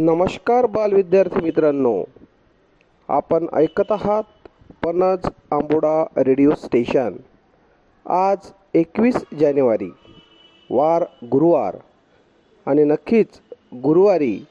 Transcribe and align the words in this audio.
नमस्कार 0.00 0.66
बालविद्यार्थी 0.66 1.40
मित्रांनो. 1.40 2.04
आपण 3.08 3.46
ऐकत 3.52 3.92
आहात 3.92 4.22
पणज 4.84 5.18
आंबोडा 5.50 6.04
रेडिओ 6.16 6.50
स्टेशन. 6.50 7.16
आज 8.06 8.36
एकवीस 8.74 9.24
जानेवारी 9.40 9.90
वार 10.70 11.04
गुरुवार 11.24 11.76
आणि 12.66 12.84
नक्कीच 12.84 13.26
गुरुवारी 13.74 14.44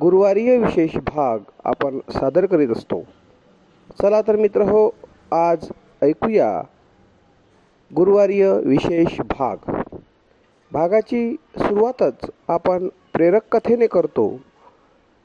गुरुवारीय 0.00 0.56
विशेष 0.56 0.96
भाग 0.96 1.38
आपण 1.64 1.98
सादर 2.10 2.46
करीत 2.46 2.68
असतो. 2.68 3.00
चला 4.02 4.22
तर 4.22 4.36
मित्र 4.36 4.62
हो 4.62 4.94
आज 5.32 5.70
ऐकूया 6.02 6.62
गुरुवारीय 7.96 8.52
विशेष 8.52 9.20
भाग. 9.20 9.56
भागाची 10.72 11.36
सुरुवातच 11.58 12.30
आपण 12.48 12.88
प्रेरक 12.88 13.42
कथेने 13.52 13.86
करतो. 13.86 14.36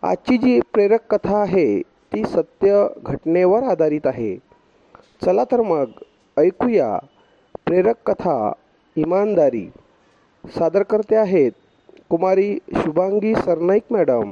आजची 0.04 0.38
जी 0.38 0.60
प्रेरक 0.74 1.14
कथा 1.14 1.38
आहे 1.38 1.82
ती 1.82 2.23
सत्य 2.26 2.88
घटनेवर 3.05 3.64
आधारित 3.64 4.08
आहे. 4.08 4.36
चला 5.26 5.44
तर 5.44 5.62
मग 5.62 5.86
ऐकूया 6.38 6.98
प्रेरक 7.66 7.96
कथा 8.05 8.52
इमानदारी. 8.96 9.70
सादर 10.46 10.84
करते 10.84 11.16
आहेत 11.16 11.52
कुमारी 12.10 12.58
शुभांगी 12.74 13.36
सरनाईक 13.36 13.84
मॅडम 13.91 14.32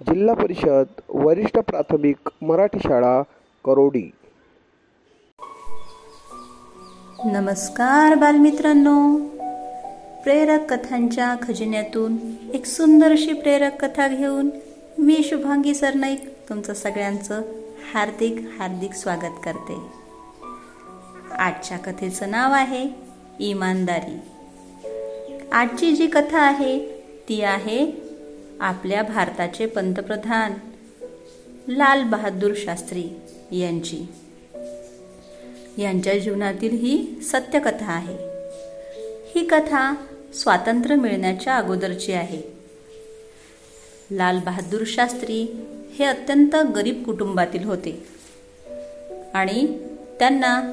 जिल्हा 0.00 0.34
परिषद 0.34 1.00
वरिष्ठ 1.08 1.58
प्राथमिक 1.58 2.30
मराठी 2.42 2.78
शाळा 2.78 3.22
करोडी. 3.64 4.10
नमस्कार 7.24 8.14
बालमित्रांनो. 8.14 9.18
प्रेरक 10.24 10.72
कथांच्या 10.72 11.34
खजिन्यातून 11.42 12.16
एक 12.54 12.66
सुंदरशी 12.66 13.32
प्रेरक 13.32 13.84
कथा 13.84 14.08
घेऊन 14.08 14.50
मी 14.98 15.22
शुभांगी 15.24 15.74
सरनाईक 15.74 16.34
तुमचं 16.48 16.74
सगळ्यांचं 16.74 17.42
हार्दिक 17.92 18.34
हार्दिक 18.58 18.92
स्वागत 18.92 19.40
करते. 19.44 19.76
आजच्या 21.30 21.78
कथेचं 21.78 22.30
नाव 22.30 22.52
आहे 22.52 22.90
इमानदारी. 23.40 24.18
आजची 25.52 25.92
जी 25.92 26.06
कथा 26.06 26.38
आहे 26.38 26.88
ती 27.28 27.42
आहे 27.42 27.92
आपल्या 28.60 29.02
भारताचे 29.02 29.66
पंतप्रधान 29.66 30.52
लाल 31.68 32.02
बहादूर 32.02 32.52
शास्त्री 32.56 33.04
यांची. 33.52 34.06
यांच्या 35.78 36.18
जीवनातील 36.18 36.78
ही 36.78 37.20
सत्यकथा 37.22 37.92
आहे. 37.92 38.16
ही 39.34 39.46
कथा 39.46 39.94
स्वातंत्र्य 40.34 40.94
मिळण्याच्या 40.94 41.56
अगोदरची 41.56 42.12
आहे. 42.12 42.53
लाल 44.14 44.38
बहादूर 44.38 44.80
शास्त्री 44.86 45.66
हे 45.98 46.04
अत्यंत 46.04 46.56
गरीब 46.56 47.04
कुटुंबातील 47.04 47.64
होते. 47.64 48.06
आणि 49.34 49.78
त्यांना 50.18 50.72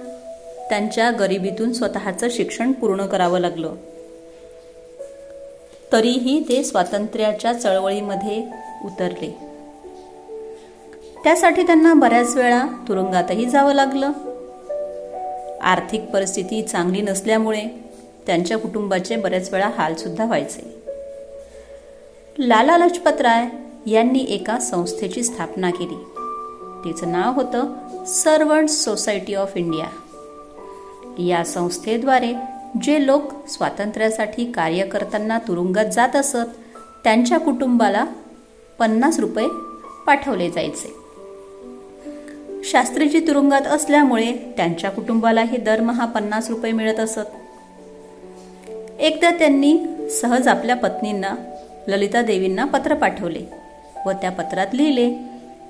त्यांच्या 0.70 1.12
गरिबीतून 1.12 1.74
स्वतःचं 1.74 2.28
शिक्षण 2.32 2.72
पूर्ण 2.72 3.06
करावं 3.06 3.40
लागलं. 3.40 3.76
तरीही 5.92 6.44
ते 6.50 6.64
स्वातंत्र्याच्या 6.64 7.54
चळवळीमध्ये 7.54 8.44
उतरले. 8.86 9.38
त्यासाठी 11.24 11.64
त्यांना 11.64 11.94
बऱ्याच 11.94 12.36
वेळा 12.36 12.66
तुरुंगातही 12.88 13.46
जावं 13.46 13.74
लागलं. 13.74 14.12
आर्थिक 15.62 16.02
परिस्थिती 16.02 16.62
चांगली 16.62 17.02
नसल्यामुळे 17.02 17.68
त्यांच्या 18.28 18.58
कुटुंबाचे 18.58 19.16
बऱ्याच 19.16 19.54
वेळा 19.54 19.70
हालसुद्धा 19.78 20.26
व्हायचे. 20.26 20.81
लाला 22.40 22.78
लजपत 22.78 23.22
राय 23.22 23.48
यांनी 23.92 24.26
एका 24.30 24.60
संस्थेची 24.60 25.24
स्थापना 25.24 25.70
केली. 25.70 25.96
तिचं 26.86 27.12
नाव 27.12 27.34
होतं 27.34 27.76
सर्वंट 28.08 28.70
सोसायटी 28.70 29.34
ऑफ 29.34 29.52
इंडिया. 29.56 29.86
या 31.20 31.44
संस्थेद्वारे 31.44 32.34
जे 32.82 33.06
लोक 33.06 33.48
स्वातंत्र्यासाठी 33.48 34.52
कार्य 34.52 34.86
करताना 34.86 35.40
तुरुंगात 35.40 35.86
जात 35.86 36.16
असत 36.16 36.62
त्यांच्या 37.04 37.40
कुटुंबाला 37.40 38.06
पन्नास 38.80 39.20
रुपये 39.20 39.48
पाठवले 40.08 40.50
जायचे. 40.50 40.96
शास्त्रीजी 42.64 43.20
तुरुंगात 43.20 43.62
असल्यामुळे 43.62 44.54
त्यांच्या 44.58 44.92
कुटुंबालाही 44.92 45.58
दरमहा 45.58 46.06
पन्नास 46.06 46.50
रुपये 46.50 46.72
मिळत 46.72 47.00
असत. 47.00 47.28
एकदा 49.00 49.32
त्यांनी 49.32 49.80
सहज 50.22 50.48
आपल्या 50.48 50.76
पत्नींना 50.76 51.36
ललिता 51.88 52.22
देवींना 52.22 52.66
पत्र 52.66 52.96
पाठवले 52.96 53.40
व 54.06 54.12
त्या 54.12 54.32
पत्रात 54.32 54.68
लिहिले 54.74 55.10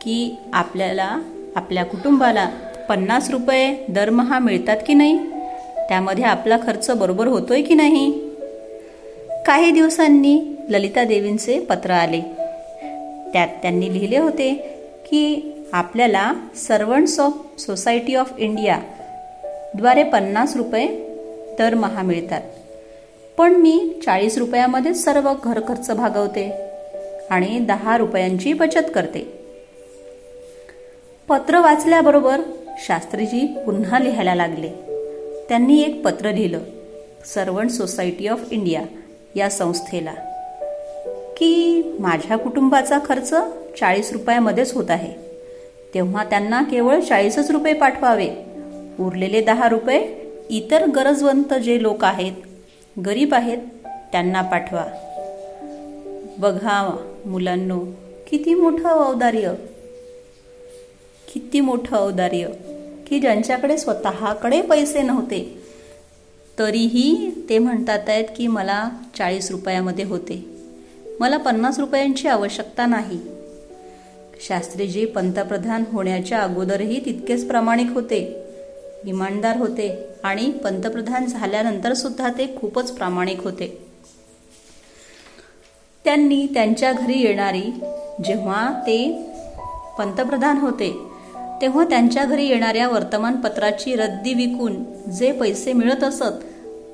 की 0.02 0.38
आपल्याला 0.54 1.22
आपल्या 1.56 1.86
कुटुंबाला 1.86 2.50
पन्नास 2.90 3.30
रुपये 3.30 3.86
दरमहा 3.90 4.40
मिळतात 4.40 4.78
की 4.88 4.94
नाही? 4.94 5.18
त्यामध्ये 5.90 6.24
आपला 6.24 6.58
खर्च 6.58 6.92
बरोबर 6.92 7.28
होतोय 7.28 7.62
की 7.62 7.74
नाही? 7.74 8.12
काही 9.46 9.72
दिवसांनी 9.72 10.42
ललिता 10.70 11.04
देवींचे 11.04 11.60
पत्र 11.60 11.92
आले. 11.92 12.22
त्यात 13.34 13.48
त्यांनी 13.62 13.94
लिहिले 13.94 14.18
होते 14.18 14.54
की 15.10 15.52
आपल्याला 15.74 16.34
servants 16.56 17.20
of 17.20 17.34
society 17.60 18.16
of 18.16 18.34
India 18.38 18.80
द्वारे 19.76 20.04
पन्नास 20.04 20.56
रुपये 20.56 20.88
दरमहा 21.60 22.02
मिळतात. 22.02 22.42
पण 23.42 23.54
मी 23.54 24.02
चाळीस 24.06 24.38
रुपयामध्ये 24.38 24.94
सर्व 24.94 25.34
घर 25.44 25.60
खर्च 25.68 25.92
भागवते 25.92 26.52
आणि 27.30 27.60
दहा 27.60 27.98
रुपयांची 27.98 28.54
बचत 28.54 28.92
करते. 28.96 29.40
पत्र 31.30 31.60
वाचल्याबरोबर 31.60 32.42
शास्त्रीजी 32.88 33.48
पुन्हा 33.66 34.00
लिहायला 34.00 34.36
लागले. 34.36 34.70
त्यांनी 35.50 35.82
एक 35.82 36.06
पत्र 36.06 36.32
लिहिलं 36.32 36.60
सर्वंट 37.26 37.70
सोसायटी 37.70 38.28
ऑफ 38.28 38.42
इंडिया 38.52 38.82
या 39.36 39.50
संस्थेला 39.50 40.14
की 41.38 41.82
माझ्या 42.00 42.38
कुटुंबाचा 42.38 43.00
खर्च 43.06 43.34
चाळीस 43.80 44.12
रुपयामध्येच 44.12 44.74
होत 44.74 44.90
आहे. 44.90 45.14
तेव्हा 45.94 46.24
त्यांना 46.24 46.62
केवळ 46.62 47.00
चाळीसच 47.00 47.52
रुपये 47.52 47.74
पाठवावे. 47.74 48.30
उरलेले 49.00 49.42
दहा 49.42 49.70
रुपये 49.70 50.08
इतर 50.50 50.86
गरजवंत 50.86 51.54
जे 51.54 51.82
लोक 51.82 52.06
आहेत 52.06 52.34
गरीब 53.06 53.34
आहेत 53.34 53.58
त्यांना 54.12 54.42
पाठवा. 54.42 54.86
बघा 56.40 56.98
मुलांनो 57.26 57.86
किती 58.28 58.54
मोठं 58.54 58.90
औदार्य. 58.90 59.54
किती 61.34 61.60
मोठं 61.60 61.98
औदार्य 61.98 62.48
की 63.08 63.20
ज्यांच्याकडे 63.20 63.78
स्वतःकडे 63.78 64.62
पैसे 64.62 65.02
नव्हते. 65.02 65.62
तरीही 66.60 67.32
ते 67.50 67.58
म्हणतात 67.58 68.00
आहेत 68.08 68.26
की 68.38 68.48
मला 68.48 68.90
चाळीस 69.18 69.52
रुपयामध्ये 69.52 70.06
होते. 70.06 70.46
मला 71.20 71.38
पन्नास 71.38 71.80
रुपयांची 71.80 72.28
आवश्यकता 72.28 72.86
नाही. 72.86 73.20
शास्त्रीजी 74.48 75.06
पंतप्रधान 75.06 75.84
होण्याच्या 75.92 76.40
अगोदरही 76.40 77.06
तितकेच 77.06 77.48
प्रामाणिक 77.48 77.88
होते. 77.94 78.44
इमानदार 79.06 79.58
होते 79.58 79.90
आणि 80.24 80.50
पंतप्रधान 80.64 81.26
झाल्यानंतर 81.26 81.94
सुद्धा 81.94 82.30
ते 82.30 82.46
खूपच 82.58 82.92
प्रामाणिक 82.92 83.44
होते. 83.44 83.68
त्यांनी 86.06 86.46
त्यांच्या 86.54 86.92
घरी 86.94 87.22
येणारी 87.22 87.70
जेव्हा 88.26 88.70
ते 88.88 88.98
पंतप्रधान 89.98 90.58
होते 90.58 90.92
तेव्हा 91.62 91.84
त्यांच्या 91.84 92.24
घरी 92.26 92.48
येणाऱ्या 92.48 92.88
वर्तमानपत्राची 92.90 93.96
रद्दी 93.96 94.34
विकून 94.34 94.84
जे 95.12 95.32
पैसे 95.32 95.74
मिळत 95.74 96.04
असत 96.04 96.44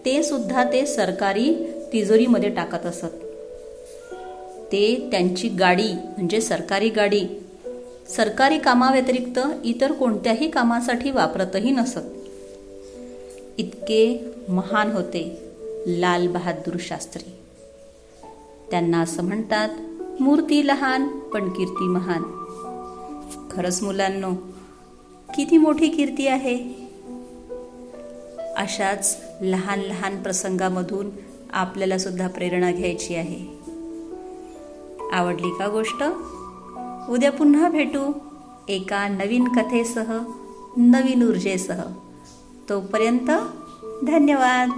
ते 0.06 0.22
सुद्धा 0.24 0.64
ते 0.64 0.86
सरकारी 0.86 1.54
तिजोरीमध्ये 1.94 2.50
टाकत 2.50 2.86
असत. 2.86 3.24
ते 4.72 5.08
त्यांची 5.12 5.50
गाडी 5.50 5.92
म्हणजे 5.94 6.42
सरकारी 6.42 6.90
गाडी 6.90 7.26
सरकारी 8.10 8.58
कामाव्यतिरिक्त 8.58 9.40
इतर 9.64 9.92
कोणत्याही 9.92 10.50
कामासाठी 10.50 11.12
वापरतही 11.12 11.72
नसत. 11.72 12.00
इतके 13.58 14.26
महान 14.50 14.92
होते 14.92 15.50
लाल 15.88 16.28
बहादूर 16.28 16.74
शास्त्री. 16.80 17.32
त्यांना 18.72 19.02
असं 19.02 19.24
म्हणतात 19.24 19.70
मूर्ती 20.22 20.68
लहान 20.68 21.08
पण 21.08 21.50
कीर्ती 21.50 21.84
महान. 21.84 22.24
खरंच 23.52 23.84
मुलांनो 23.84 24.34
किती 25.36 25.58
मोठी 25.58 25.88
कीर्ती 25.88 26.28
आहे? 26.28 26.88
अशाच 28.58 29.18
लहान 29.42 29.80
लहान 29.80 30.24
प्रसंगामधून 30.24 31.10
आपल्याला 31.54 31.98
सुद्धा 31.98 32.28
प्रेरणा 32.28 32.72
घ्यायची 32.72 33.16
आहे. 33.16 33.58
आवडली 35.12 35.50
का 35.50 35.68
गोष्ट? 35.68 36.04
उद्या 37.10 37.32
पुन्हा 37.32 37.70
भेटू 37.70 38.14
एका 38.70 39.08
नवीन 39.08 39.48
कथेसह 39.48 40.12
नवीन 40.78 41.28
ऊर्जेसह. 41.28 41.82
तोपर्यंत 42.70 43.32
धन्यवाद. 44.08 44.70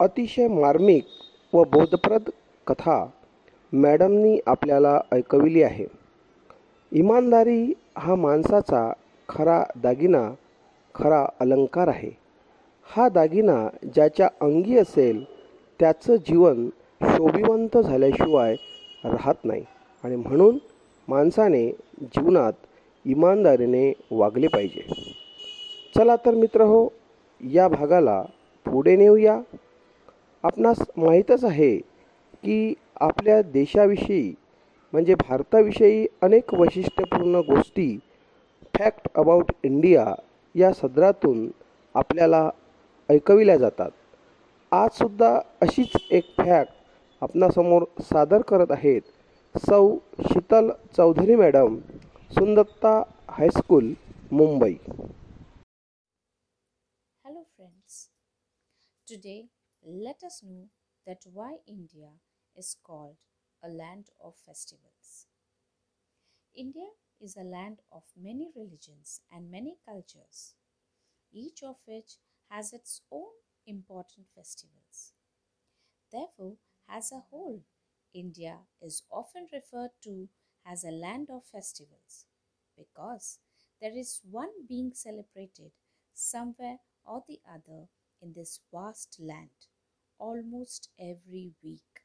अतिशय 0.00 0.48
मार्मिक 0.48 1.04
व 1.52 1.64
बोधप्रद 1.64 2.30
कथा 2.66 3.06
मॅडमनी 3.72 4.38
आपल्याला 4.46 5.00
ऐकविली 5.12 5.62
आहे. 5.62 5.86
इमानदारी 6.92 7.72
हा 7.98 8.14
माणसाचा 8.14 8.92
खरा 9.28 9.64
दागिना 9.82 10.34
खरा 10.94 11.26
अलंकार 11.40 11.88
आहे. 11.88 12.10
हा 12.90 13.08
दागिना 13.08 13.68
ज्याच्या 13.94 14.28
अंगी 14.40 14.78
असेल 14.78 15.24
त्याचं 15.80 16.16
जीवन 16.16 16.68
शोभिवंत 17.02 17.78
झाल्याशिवाय 17.78 18.54
राहत 19.04 19.44
नाही. 19.44 19.64
आणि 20.04 20.16
म्हणून 20.16 20.58
माणसाने 21.08 21.66
जीवनात 22.02 22.52
इमानदारीने 23.04 23.92
वागले 24.10 24.46
पाहिजे. 24.46 24.86
चला 25.96 26.16
तर 26.16 26.34
मित्र 26.34 26.62
हो 26.62 26.88
या 27.40 27.68
भागाला 27.68 28.22
पुढे 28.66 28.96
नेऊया. 28.96 29.40
आपणास 30.42 30.78
माहीतच 30.96 31.44
आहे 31.44 31.76
की 32.44 32.74
आपल्या 33.00 33.42
देशाविषयी 33.42 34.34
म्हणजे 34.92 35.14
भारताविषयी 35.14 36.06
अनेक 36.22 36.54
वैशिष्ट्यपूर्ण 36.54 37.40
गोष्टी 37.40 37.98
फॅक्ट 38.74 39.08
अबाउट 39.14 39.52
इंडिया 39.62 40.14
या 40.54 40.72
सदरातून 40.72 41.48
आपल्याला 41.94 42.50
ऐकविल्या 43.08 43.56
जातात. 43.56 43.90
आजसुद्धा 44.72 45.40
अशीच 45.60 45.96
एक 46.10 46.24
फॅक्ट 46.38 46.72
आपणासमोर 47.20 47.84
सादर 48.02 48.42
करत 48.42 48.70
आहेत. 48.70 49.02
सौ 49.65 49.81
Sheetal 50.27 50.71
Chaudhari 50.95 51.35
madam 51.35 51.79
सुंदत्ता 52.37 52.93
high school 53.37 53.95
Mumbai 54.39 54.77
Hello, 57.25 57.43
friends. 57.57 58.09
Today, 59.07 59.49
let 59.83 60.23
us 60.23 60.41
know 60.43 60.63
that 61.07 61.25
why 61.33 61.51
India 61.65 62.09
is 62.55 62.75
called 62.83 63.15
a 63.63 63.69
land 63.69 64.09
of 64.19 64.35
festivals. 64.35 65.13
India 66.55 66.89
is 67.19 67.35
a 67.37 67.43
land 67.43 67.79
of 67.91 68.03
many 68.15 68.49
religions 68.55 69.21
and 69.31 69.49
many 69.49 69.77
cultures, 69.85 70.55
each 71.31 71.63
of 71.63 71.75
which 71.85 72.17
has 72.51 72.73
its 72.73 73.01
own 73.11 73.31
important 73.65 74.27
festivals. 74.35 75.13
Therefore, 76.11 76.57
as 76.89 77.11
a 77.11 77.23
whole, 77.31 77.63
India 78.14 78.60
is 78.82 79.02
often 79.10 79.46
referred 79.52 79.92
to 80.02 80.28
as 80.66 80.84
a 80.84 80.90
land 80.90 81.30
of 81.30 81.44
festivals 81.44 82.26
because 82.76 83.38
there 83.80 83.96
is 83.96 84.20
one 84.30 84.66
being 84.68 84.92
celebrated 84.94 85.72
somewhere 86.14 86.80
or 87.04 87.24
the 87.28 87.40
other 87.48 87.88
in 88.20 88.32
this 88.34 88.60
vast 88.72 89.18
land 89.20 89.68
almost 90.18 90.90
every 90.98 91.52
week. 91.62 92.02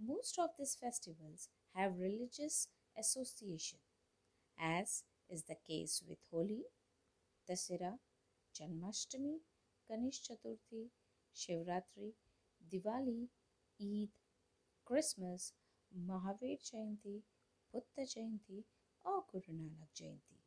Most 0.00 0.38
of 0.38 0.50
these 0.58 0.74
festivals 0.74 1.50
have 1.74 1.98
religious 1.98 2.68
association, 2.98 3.78
as 4.58 5.04
is 5.28 5.44
the 5.44 5.56
case 5.56 6.02
with 6.08 6.18
Holi, 6.30 6.64
Dasera, 7.48 7.98
Janmashtami, 8.54 9.40
Ganesh 9.88 10.22
Chaturthi, 10.22 10.90
Shivratri, 11.34 12.14
Diwali, 12.70 13.28
Eid, 13.80 14.10
Christmas, 14.88 15.52
Mahavir 15.94 16.56
Jayanti, 16.64 17.20
Buddha 17.70 18.06
Jayanti, 18.06 18.64
or 19.04 19.22
Guru 19.30 19.52
Nanak 19.52 19.92
Jayanti. 19.94 20.38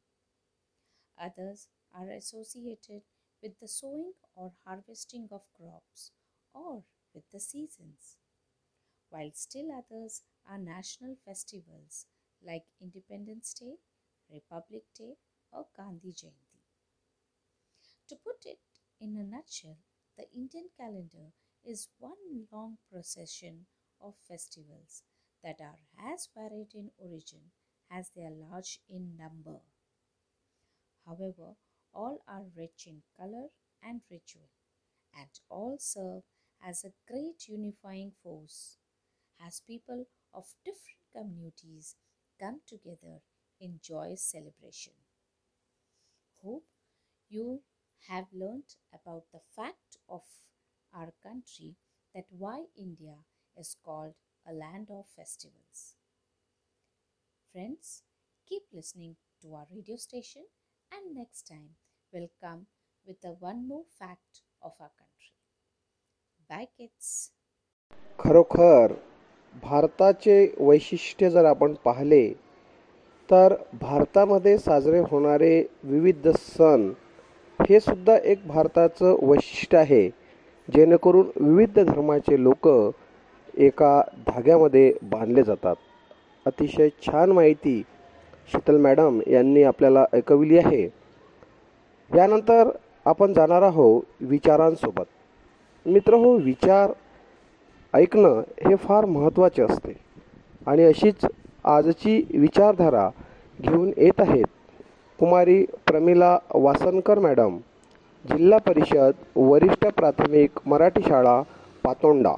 Others 1.15 1.67
are 1.93 2.09
associated 2.09 3.03
with 3.43 3.59
the 3.59 3.67
sowing 3.67 4.13
or 4.35 4.51
harvesting 4.65 5.27
of 5.31 5.43
crops 5.55 6.09
or 6.55 6.83
with 7.13 7.29
the 7.29 7.39
seasons, 7.39 8.17
while 9.11 9.29
still 9.35 9.71
others 9.71 10.23
are 10.49 10.57
national 10.57 11.15
festivals 11.23 12.07
like 12.44 12.63
Independence 12.81 13.53
Day, 13.53 13.75
Republic 14.27 14.85
Day, 14.97 15.17
or 15.51 15.67
Gandhi 15.77 16.13
Jayanti. 16.13 16.63
To 18.07 18.15
put 18.15 18.44
it 18.45 18.57
in 18.99 19.15
a 19.17 19.23
nutshell, 19.23 19.77
the 20.17 20.27
Indian 20.31 20.69
calendar 20.75 21.31
is 21.63 21.89
one 21.99 22.47
long 22.51 22.79
procession 22.91 23.67
of 24.03 24.15
festivals 24.27 25.03
that 25.44 25.59
are 25.62 25.80
as 26.12 26.30
varied 26.36 26.74
in 26.74 26.92
origin 26.98 27.51
as 27.92 28.09
they 28.15 28.24
are 28.24 28.31
large 28.31 28.80
in 28.89 29.18
number. 29.18 29.62
However, 31.06 31.56
all 31.94 32.24
are 32.27 32.45
rich 32.56 32.88
in 32.88 33.03
color 33.18 33.50
and 33.83 34.01
ritual, 34.09 34.50
and 35.13 35.30
all 35.50 35.77
serve 35.80 36.24
as 36.63 36.83
a 36.83 36.94
great 37.07 37.48
unifying 37.48 38.12
force 38.24 38.77
as 39.45 39.62
people 39.62 40.07
of 40.33 40.56
different 40.63 41.01
communities 41.12 41.95
come 42.39 42.62
together 42.68 43.21
in 43.59 43.80
joyous 43.83 44.24
celebration. 44.24 44.94
Hope 46.44 46.65
you 47.30 47.62
have 48.07 48.25
learnt 48.33 48.75
about 48.94 49.25
the 49.31 49.39
fact 49.39 49.97
of 50.07 50.24
our 50.94 51.13
country 51.21 51.75
that 52.13 52.25
why 52.30 52.65
India 52.77 53.15
is 53.61 53.75
called 53.85 54.13
a 54.45 54.53
land 54.53 54.87
of 54.89 55.05
festivals. 55.15 55.95
Friends, 57.53 58.03
keep 58.47 58.63
listening 58.73 59.15
to 59.41 59.53
our 59.53 59.67
radio 59.71 59.97
station 59.97 60.45
and 60.91 61.15
next 61.15 61.47
time 61.47 61.69
we'll 62.13 62.31
come 62.41 62.65
with 63.05 63.17
a 63.25 63.33
one 63.33 63.67
more 63.67 63.83
fact 63.99 64.41
of 64.61 64.73
our 64.79 64.91
country. 65.01 65.33
Bye 66.49 66.67
kids. 66.77 67.31
खरोखर 68.19 68.93
भारताचे 69.53 70.35
वैशिष्ट्य 70.59 71.29
जर 71.29 71.45
आपण 71.45 71.73
पाहिले 71.85 72.27
तर 73.29 73.55
भारतामध्ये 73.81 74.57
साजरे 74.57 74.99
होणारे 75.11 75.53
विविध 75.83 76.27
सण 76.37 76.91
हे 77.59 77.79
सुद्धा 77.79 78.17
एक 78.33 78.47
भारताचं 78.47 79.15
वैशिष्ट्य 79.29 79.77
आहे 79.77 80.07
जेणेकरून 80.69 81.31
विविध 81.39 81.79
धर्माचे 81.79 82.41
लोक 82.43 82.67
एका 83.57 84.01
धाग्यामध्ये 84.27 84.94
बांधले 85.01 85.44
जातात. 85.44 85.75
अतिशय 86.45 86.89
छान 86.89 87.31
माहिती 87.31 87.83
शीतल 88.51 88.77
मॅडम 88.77 89.19
यांनी 89.27 89.63
आपल्याला 89.63 90.06
ऐकविली 90.13 90.57
आहे. 90.57 90.83
यानंतर 92.15 92.69
आपण 93.06 93.33
जाणार 93.33 93.62
आहोत 93.62 94.01
विचारांसोबत. 94.21 95.06
मित्र 95.86 96.13
हो 96.13 96.31
विचार 96.31 96.92
ऐकणं 97.94 98.42
हे 98.65 98.75
फार 98.75 99.06
महत्त्वाचे 99.06 99.63
असते. 99.63 99.95
आणि 100.68 100.83
अशीच 100.83 101.25
आजची 101.63 102.24
विचारधारा 102.39 103.09
घेऊन 103.61 103.92
येत 103.97 104.19
आहेत 104.19 104.45
कुमारी 105.19 105.66
प्रमिला 105.87 106.37
वासनकर 106.54 107.19
मॅडम 107.19 107.57
जिल्हा 108.25 108.59
परिषद 108.59 109.11
वरिष्ठ 109.35 109.87
प्राथमिक 109.87 110.49
मराठी 110.66 111.02
शाळा 111.02 111.42
पातोंडा. 111.83 112.33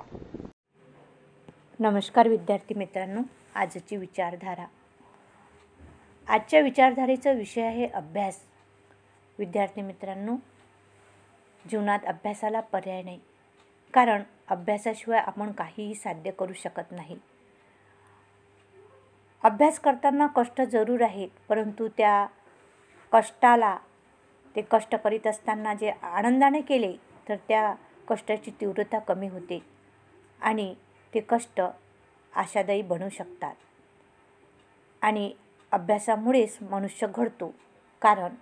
नमस्कार 1.84 2.28
विद्यार्थी 2.28 2.74
मित्रांनो 2.74 3.22
आजची 3.56 3.98
विचारधारा. 3.98 4.66
आजच्या 6.28 6.60
विचारधारेचा 6.60 7.32
विषय 7.32 7.62
आहे 7.62 7.88
अभ्यास. 7.88 8.40
विद्यार्थी 9.40 9.82
मित्रांनो 9.82 10.36
जीवनात 11.72 12.00
अभ्यासाला 12.08 12.60
पर्याय 12.60 13.04
नाही. 13.04 13.20
कारण 13.94 14.24
अभ्यासाशिवाय 14.50 15.20
आपण 15.20 15.52
काहीही 15.52 15.96
साध्य 15.96 16.32
करू 16.32 16.54
शकत 16.54 16.92
नाही. 16.92 17.18
अभ्यास 19.44 19.80
करताना 19.80 20.28
कष्ट 20.28 20.62
जरूर 20.62 21.02
आहेत 21.02 21.30
परंतु 21.50 21.88
त्या 21.88 22.28
कष्टाला 23.12 23.78
ते 24.56 24.62
कष्ट 24.72 24.96
करीत 24.96 25.28
असताना 25.28 25.74
जे 25.74 25.92
आनंदाने 26.04 26.62
केले 26.62 26.94
तर 27.30 27.36
त्या 27.36 27.76
कष्टाची 28.10 28.52
तीव्रता 28.52 29.00
कमी 29.00 29.28
होते. 29.28 29.66
आणि 30.42 30.76
ते 31.14 31.20
कष्ट 31.30 31.62
आशादायी 32.36 32.82
बनू 32.82 33.10
शकतात. 33.10 33.56
आणि 35.02 35.32
अभ्यासामुळेच 35.72 36.58
मनुष्य 36.62 37.08
घडतो. 37.16 37.54
कारण 38.02 38.36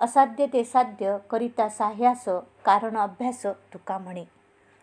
असाध्य 0.00 0.46
ते 0.46 0.64
साध्य 0.64 1.16
करिता 1.30 1.68
साह्यास 1.68 2.24
कारण 2.64 2.96
अभ्यास 2.96 3.46
तुका 3.46 3.98
म्हणे. 3.98 4.24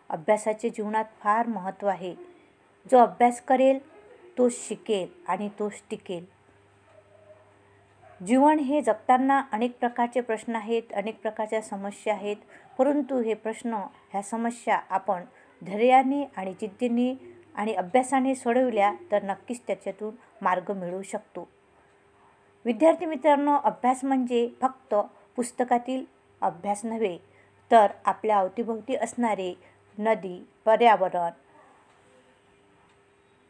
अभ्यासाचे 0.09 0.69
जीवनात 0.69 1.05
फार 1.19 1.47
महत्त्व 1.47 1.88
आहे. 1.88 2.15
जो 2.91 2.97
अभ्यास 2.97 3.41
करेल 3.41 3.79
तो 4.38 4.50
शिकेल 4.50 5.07
आणि 5.27 5.50
तोच 5.59 5.73
टिकेल. 5.89 6.25
जीवन 8.25 8.59
हे 8.59 8.81
जगताना 8.81 9.43
अनेक 9.51 9.79
प्रकारचे 9.79 10.21
प्रश्न 10.21 10.55
आहेत 10.55 10.83
अनेक 10.93 11.21
प्रकारच्या 11.21 11.62
समस्या 11.62 12.13
आहेत. 12.13 12.38
परंतु 12.77 13.21
हे 13.21 13.33
प्रश्न 13.33 13.73
ह्या 13.73 14.21
समस्या 14.21 14.79
आपण 14.89 15.23
धैर्याने 15.65 16.23
आणि 16.38 16.53
जिद्दीने 16.53 17.33
आणि 17.55 17.74
अभ्यासाने 17.74 18.36
सोडविल्या 18.36 18.93
तर 19.12 19.24
नक्कीच 19.24 19.62
त्याच्यातून 19.67 20.15
मार्ग 20.41 20.72
मिळू 20.72 21.01
शकतो. 21.01 21.48
विद्यार्थी 22.65 23.05
मित्रांनो 23.05 23.57
अभ्यास 23.63 24.03
म्हणजे 24.03 24.50
फक्त 24.62 24.95
पुस्तकातील 25.36 26.05
अभ्यास 26.41 26.86
नव्हे 26.86 27.17
तर 27.72 27.88
आपल्या 28.05 28.38
अवतीभोवती 28.38 28.95
असणारे 28.95 29.53
नदी 29.98 30.45
पर्यावरण 30.65 31.31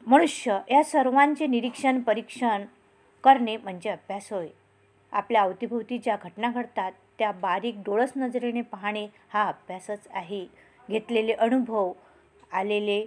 मनुष्य 0.07 0.59
या 0.71 0.83
सर्वांचे 0.83 1.47
निरीक्षण 1.47 2.01
परीक्षण 2.01 2.65
करणे 3.23 3.57
म्हणजे 3.57 3.89
अभ्यास 3.89 4.33
होय. 4.33 4.47
आपल्या 5.11 5.41
अवतीभोवती 5.41 5.97
ज्या 5.97 6.17
घटना 6.23 6.51
घडतात 6.51 6.91
त्या 7.19 7.31
बारीक 7.31 7.75
डोळस 7.77 8.11
नजरेने 8.17 8.61
पाहणे 8.61 9.07
हा 9.29 9.47
अभ्यासच 9.47 10.07
आहे. 10.11 10.45
घेतलेले 10.89 11.33
अनुभव 11.33 11.91
आलेले 12.51 13.05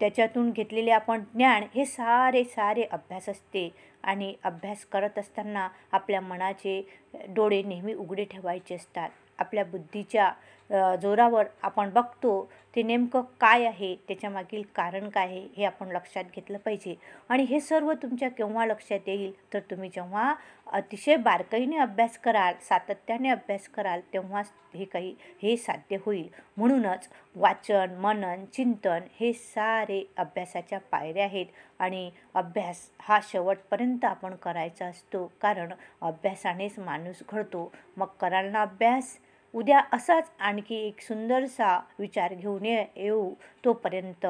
त्याच्यातून 0.00 0.50
घेतलेले 0.50 0.90
आपण 0.90 1.22
ज्ञान 1.34 1.62
हे 1.74 1.84
सारे 1.84 2.44
सारे 2.44 2.82
अभ्यास 2.82 3.28
असते. 3.28 3.68
आणि 4.02 4.34
अभ्यास 4.44 4.84
करत 4.84 5.18
असताना 5.18 5.68
आपल्या 5.92 6.20
मनाचे 6.20 6.82
डोळे 7.28 7.62
नेहमी 7.62 7.94
उघडे 7.94 8.24
ठेवायचे 8.24 8.74
असतात. 8.74 9.10
आपल्या 9.38 9.64
बुद्धीच्या 9.64 10.32
जोरावर 10.72 11.46
आपण 11.62 11.90
बघतो 11.90 12.48
ते 12.76 12.82
नेमकं 12.82 13.22
काय 13.40 13.64
आहे 13.66 13.94
त्याच्यामागील 14.08 14.62
कारण 14.76 15.08
काय 15.08 15.26
आहे 15.26 15.46
हे 15.56 15.64
आपण 15.64 15.88
लक्षात 15.92 16.24
घेतलं 16.34 16.58
पाहिजे. 16.58 16.94
आणि 17.28 17.42
हे 17.42 17.60
सर्व 17.60 17.92
तुमच्या 17.92 18.28
केव्हा 18.28 18.66
लक्षात 18.66 19.08
येईल 19.08 19.32
तर 19.52 19.60
तुम्ही 19.70 19.88
जेव्हा 19.94 20.32
अतिशय 20.72 21.16
बारकाईने 21.16 21.76
अभ्यास 21.76 22.16
कराल 22.18 22.54
सातत्याने 22.68 23.28
अभ्यास 23.30 23.68
कराल 23.68 24.00
तेव्हाच 24.12 24.52
हे 24.74 24.84
काही 24.84 25.14
हे 25.42 25.56
साध्य 25.56 25.96
होईल. 26.04 26.28
म्हणूनच 26.56 27.08
वाचन 27.36 27.94
मनन 28.00 28.44
चिंतन 28.54 29.06
हे 29.20 29.32
सारे 29.32 30.02
अभ्यासाच्या 30.16 30.78
पायऱ्या 30.90 31.24
आहेत. 31.24 31.46
आणि 31.80 32.10
अभ्यास 32.34 32.88
हा 33.00 33.18
शेवटपर्यंत 33.22 34.04
आपण 34.04 34.34
करायचा 34.34 34.86
असतो 34.86 35.26
कारण 35.42 35.72
अभ्यासानेच 36.02 36.78
माणूस 36.78 37.22
घडतो. 37.30 37.70
मग 37.96 38.06
कराल 38.20 38.50
ना 38.52 38.62
अभ्यास 38.62 39.16
उद्या 39.54 39.80
असाच 39.92 40.30
आणखी 40.40 40.74
एक 40.86 41.00
सुंदरसा 41.00 41.76
विचार 41.98 42.34
घेऊन 42.34 42.64
येऊ 42.64 43.30
तोपर्यंत 43.64 44.26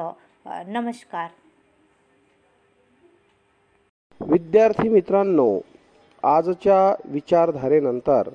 नमस्कार. 0.67 1.29
विद्यार्थी 4.21 4.89
मित्रांनो 4.89 5.59
आजच्या 6.23 6.95
विचारधारेनंतर 7.05 8.29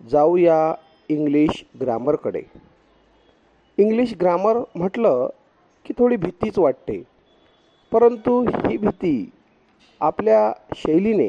जाऊया 0.00 0.74
इंग्लिश 1.08 1.62
ग्रामरकडे 1.80 2.42
इंग्लिश 3.78 4.14
ग्रामर 4.20 4.58
म्हटलं 4.74 5.28
की 5.86 5.94
थोडी 5.98 6.16
भीतीच 6.16 6.58
वाटते 6.58 7.02
परंतु 7.92 8.40
ही 8.46 8.76
भीती 8.76 9.30
आपल्या 10.00 10.52
शैलीने 10.76 11.28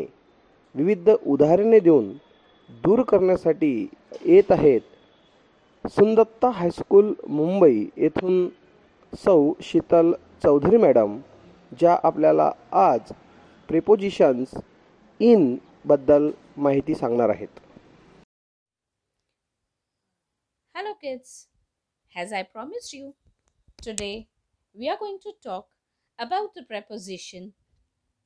विविध 0.75 1.09
उदाहरणे 1.09 1.79
देऊन 1.79 2.11
दूर 2.83 3.01
करण्यासाठी 3.01 3.87
येत 4.25 4.51
आहेत. 4.51 4.81
सुंदत्ता 5.85 6.49
हायस्कूल 6.49 7.13
मुंबई 7.29 7.85
येथून 7.97 8.47
सौ 9.13 9.53
शीतल 9.61 10.11
चौधरी 10.43 10.77
मॅडम 10.77 11.19
ज्या 11.79 11.97
आपल्याला 12.03 12.51
आज 12.71 13.11
प्रिपोजिशन्स 13.67 14.55
इनबद्दल 15.19 16.29
माहिती 16.57 16.95
सांगणार 16.95 17.29
आहेत. 17.29 17.59
Hello 20.75 20.93
kids 20.93 21.45
As 22.11 22.31
I 22.33 22.39
promised 22.53 22.93
you, 22.93 23.07
today 23.85 24.15
we 24.75 24.87
are 24.91 24.97
going 25.01 25.17
to 25.23 25.31
talk 25.45 25.65
about 26.19 26.47
the 26.55 26.63
preposition 26.69 27.43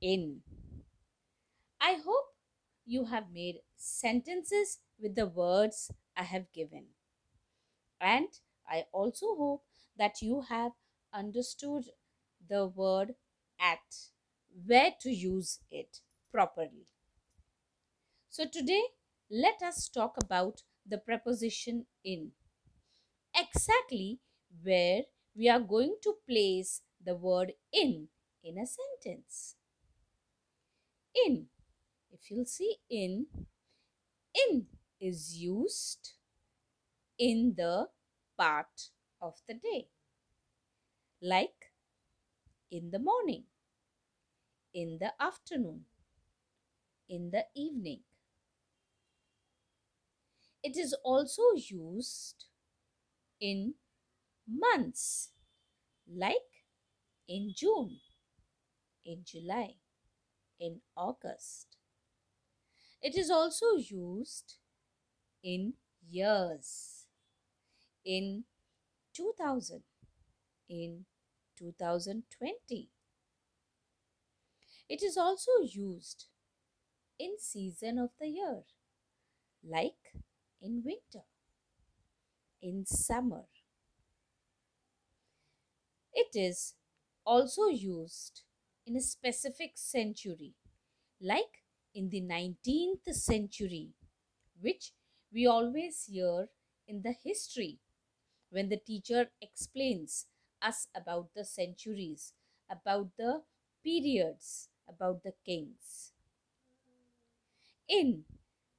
in. 0.02 0.22
I 1.82 1.94
hope 2.06 2.31
you 2.86 3.06
have 3.06 3.32
made 3.32 3.62
sentences 3.76 4.80
with 5.00 5.16
the 5.16 5.28
words 5.28 5.92
I 6.16 6.24
have 6.24 6.52
given. 6.54 6.88
And 8.02 8.28
I 8.68 8.88
also 8.92 9.34
hope 9.38 9.64
that 9.98 10.22
you 10.22 10.42
have 10.42 10.74
understood 11.14 11.86
the 12.46 12.68
word 12.68 13.16
at, 13.60 14.10
where 14.66 14.94
to 15.02 15.10
use 15.10 15.60
it 15.70 16.02
properly. 16.32 16.88
So 18.32 18.48
today, 18.48 18.82
let 19.30 19.62
us 19.62 19.88
talk 19.88 20.18
about 20.18 20.64
the 20.88 20.98
preposition 20.98 21.86
in. 22.04 22.32
Exactly 23.36 24.22
where 24.64 25.04
we 25.36 25.50
are 25.50 25.60
going 25.60 25.98
to 26.02 26.16
place 26.26 26.82
the 27.04 27.14
word 27.14 27.56
in 27.74 28.08
in 28.42 28.58
a 28.58 28.66
sentence. 28.66 29.58
In. 31.16 31.51
If 32.22 32.32
you'll 32.32 32.46
see 32.46 32.78
in, 32.90 33.28
in 34.36 34.68
is 35.00 35.38
used 35.38 36.14
in 37.18 37.54
the 37.56 37.90
part 38.38 38.90
of 39.22 39.36
the 39.48 39.54
day. 39.56 39.88
Like 41.22 41.72
in 42.72 42.90
the 42.92 43.00
morning, 43.00 43.46
in 44.74 44.98
the 45.00 45.14
afternoon, 45.22 45.86
in 47.08 47.30
the 47.30 47.46
evening. 47.54 48.02
It 50.64 50.76
is 50.76 50.94
also 51.04 51.44
used 51.56 52.46
in 53.40 53.76
months 54.48 55.32
like 56.08 56.66
in 57.28 57.54
June, 57.56 58.02
in 59.06 59.24
July, 59.24 59.76
in 60.60 60.82
August. 60.98 61.71
It 63.02 63.16
is 63.18 63.30
also 63.30 63.76
used 63.76 64.56
in 65.44 65.76
years, 66.10 67.08
in 68.06 68.46
2000, 69.14 69.84
in 70.70 71.06
2020. 71.58 72.92
It 74.88 75.02
is 75.02 75.18
also 75.18 75.62
used 75.62 76.28
in 77.20 77.40
season 77.40 78.00
of 78.00 78.12
the 78.20 78.28
year 78.30 78.66
like 79.64 80.14
in 80.62 80.84
winter, 80.84 81.24
in 82.62 82.86
summer. 82.86 83.46
It 86.14 86.36
is 86.38 86.76
also 87.26 87.66
used 87.66 88.44
in 88.86 88.96
a 88.96 89.02
specific 89.02 89.78
century 89.78 90.54
like 91.22 91.61
in 91.94 92.10
the 92.10 92.22
19th 92.22 93.14
century, 93.14 93.94
which 94.62 94.94
we 95.34 95.48
always 95.48 96.06
hear 96.06 96.50
in 96.88 97.02
the 97.04 97.14
history 97.14 97.80
when 98.52 98.70
the 98.70 98.78
teacher 98.78 99.32
explains 99.42 100.28
us 100.62 100.88
about 100.96 101.30
the 101.36 101.46
centuries, 101.46 102.34
about 102.70 103.10
the 103.18 103.44
periods, 103.84 104.70
about 104.88 105.24
the 105.24 105.34
kings. 105.46 106.14
In 107.88 108.26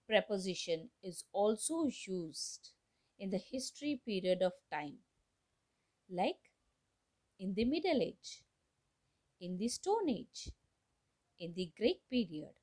preposition 0.08 0.90
is 1.04 1.22
also 1.32 1.84
used 1.86 2.72
in 3.16 3.30
the 3.30 3.38
history 3.38 4.00
period 4.04 4.42
of 4.42 4.54
time, 4.72 4.98
like 6.08 6.50
in 7.38 7.54
the 7.54 7.64
Middle 7.64 8.00
Age, 8.02 8.42
in 9.40 9.58
the 9.58 9.68
Stone 9.68 10.08
Age, 10.08 10.50
in 11.38 11.54
the 11.54 11.70
Greek 11.76 12.00
period, 12.10 12.54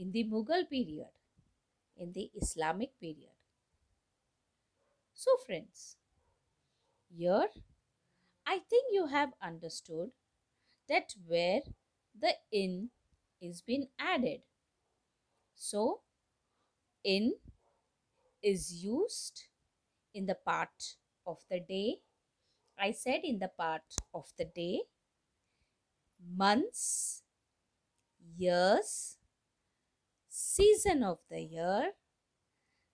in 0.00 0.10
the 0.12 0.24
Mughal 0.24 0.68
period, 0.68 1.12
in 1.96 2.12
the 2.12 2.30
Islamic 2.34 2.98
period. 3.00 3.36
So, 5.14 5.36
friends, 5.46 5.96
here 7.10 7.48
I 8.46 8.58
think 8.58 8.86
you 8.92 9.06
have 9.06 9.32
understood 9.42 10.10
that 10.88 11.14
where 11.26 11.62
the 12.18 12.36
in 12.52 12.90
is 13.40 13.62
been 13.62 13.88
added. 13.98 14.42
So, 15.54 16.02
in 17.04 17.34
is 18.42 18.84
used 18.84 19.44
in 20.14 20.26
the 20.26 20.34
part 20.34 20.96
of 21.26 21.38
the 21.50 21.60
day. 21.60 22.00
I 22.78 22.92
said 22.92 23.20
in 23.24 23.38
the 23.38 23.48
part 23.48 23.84
of 24.14 24.32
the 24.38 24.46
day, 24.46 24.82
months, 26.36 27.22
years, 28.36 29.16
season 30.40 31.02
of 31.02 31.18
the 31.30 31.40
year, 31.42 31.92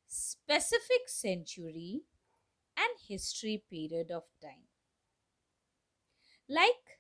specific 0.09 1.09
century, 1.09 2.03
and 2.76 2.99
history 3.09 3.65
period 3.71 4.11
of 4.11 4.25
time. 4.43 4.69
Like, 6.49 6.99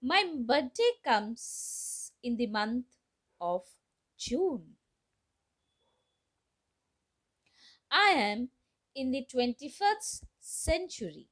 my 0.00 0.24
birthday 0.38 0.90
comes 1.04 2.10
in 2.22 2.36
the 2.38 2.46
month 2.46 2.86
of 3.40 3.62
June. 4.16 4.76
I 7.90 8.10
am 8.10 8.50
in 8.94 9.10
the 9.10 9.24
21st 9.24 10.22
century. 10.38 11.26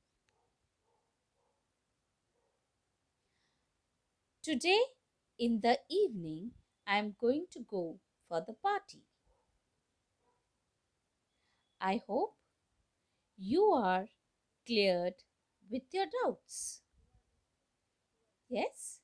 Today, 4.43 4.81
in 5.41 5.61
the 5.61 5.81
evening, 5.89 6.53
I 6.87 6.99
am 6.99 7.15
going 7.21 7.47
to 7.53 7.61
go 7.61 8.01
for 8.29 8.41
the 8.41 8.55
party. 8.55 9.03
I 11.81 12.03
hope 12.09 12.35
you 13.39 13.63
are 13.75 14.09
cleared 14.67 15.15
with 15.71 15.85
your 15.93 16.07
doubts. 16.07 16.83
Yes? 18.49 19.01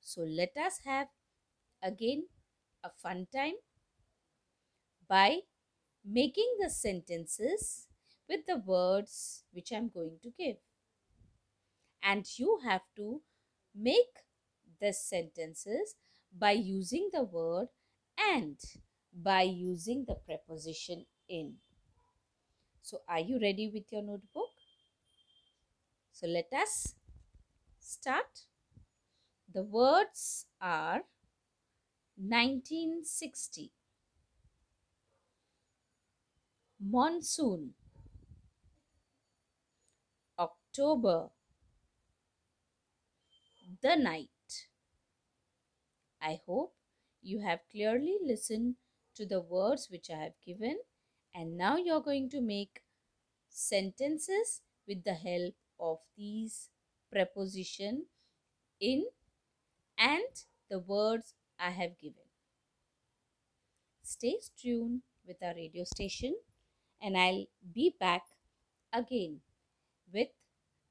So 0.00 0.20
let 0.24 0.56
us 0.58 0.80
have 0.84 1.08
again 1.82 2.28
a 2.84 2.90
fun 2.90 3.26
time 3.34 3.54
by 5.06 5.40
making 6.04 6.56
the 6.60 6.70
sentences 6.70 7.88
with 8.28 8.46
the 8.46 8.56
words 8.58 9.44
which 9.52 9.72
I'm 9.72 9.88
going 9.88 10.18
to 10.22 10.30
give. 10.30 10.58
And 12.02 12.26
you 12.38 12.58
have 12.64 12.82
to 12.96 13.22
make 13.74 14.24
the 14.80 14.92
sentences 14.92 15.94
by 16.38 16.52
using 16.52 17.10
the 17.12 17.22
word 17.22 17.68
and 18.18 18.58
by 19.12 19.42
using 19.42 20.04
the 20.06 20.14
preposition 20.14 21.06
in. 21.28 21.54
So, 22.82 23.02
are 23.08 23.20
you 23.20 23.38
ready 23.40 23.70
with 23.72 23.92
your 23.92 24.02
notebook? 24.02 24.50
So, 26.12 26.26
let 26.26 26.52
us 26.52 26.94
start. 27.78 28.46
The 29.52 29.62
words 29.62 30.46
are 30.60 31.02
1960, 32.16 33.72
monsoon, 36.80 37.74
October, 40.38 41.30
the 43.82 43.96
night. 43.96 44.28
I 46.22 46.40
hope 46.46 46.74
you 47.22 47.40
have 47.40 47.60
clearly 47.70 48.18
listened 48.22 48.76
to 49.14 49.26
the 49.26 49.40
words 49.40 49.90
which 49.90 50.10
I 50.10 50.18
have 50.24 50.40
given, 50.44 50.80
and 51.34 51.56
now 51.56 51.76
you're 51.76 52.00
going 52.02 52.30
to 52.30 52.40
make 52.40 52.82
sentences 53.50 54.62
with 54.86 55.04
the 55.04 55.14
help 55.14 55.54
of 55.80 56.00
these 56.16 56.70
preposition 57.12 58.06
in 58.80 59.06
and 59.98 60.44
the 60.70 60.80
words 60.80 61.34
I 61.58 61.70
have 61.70 61.98
given. 61.98 62.24
Stay 64.02 64.38
tuned 64.58 65.00
with 65.26 65.42
our 65.42 65.54
radio 65.54 65.84
station, 65.84 66.38
and 67.00 67.16
I'll 67.16 67.46
be 67.72 67.90
back 67.98 68.26
again 68.92 69.42
with 70.12 70.30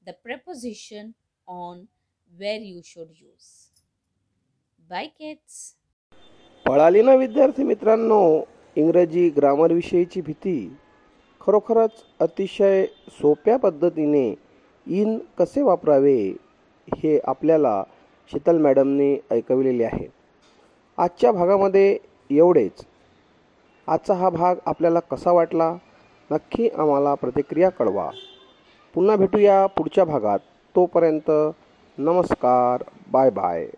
the 0.04 0.14
preposition 0.14 1.14
on 1.46 1.88
where 2.36 2.60
you 2.60 2.82
should 2.82 3.18
use. 3.20 3.69
Bye 4.90 5.06
kids. 5.06 5.74
पळाली 6.66 7.02
ना 7.02 7.14
विद्यार्थी 7.14 7.62
मित्रांनो 7.62 8.40
इंग्रजी 8.76 9.28
ग्रामरविषयीची 9.28 10.20
भीती. 10.20 10.76
खरोखरच 11.40 11.90
अतिशय 12.20 12.86
सोप्या 13.08 13.56
पद्धतीने 13.56 14.34
इन 14.86 15.18
कसे 15.38 15.62
वापरावे 15.62 16.36
हे 16.94 17.20
आपल्याला 17.24 17.84
शीतल 18.32 18.58
मॅडमने 18.58 19.20
ऐकविलेले 19.30 19.84
आहे. 19.84 20.06
आजच्या 20.98 21.32
भागामध्ये 21.32 21.98
एवढेच. 22.30 22.84
आजचा 23.86 24.14
हा 24.14 24.30
भाग 24.30 24.56
आपल्याला 24.66 25.00
कसा 25.00 25.32
वाटला 25.32 25.74
नक्की 26.30 26.68
आम्हाला 26.68 27.14
प्रतिक्रिया 27.14 27.70
कळवा. 27.70 28.10
पुन्हा 28.94 29.16
भेटूया 29.16 29.66
पुढच्या 29.66 30.04
भागात. 30.04 30.38
तोपर्यंत 30.76 31.30
नमस्कार 31.98 32.82
बाय 33.10 33.30
बाय. 33.30 33.68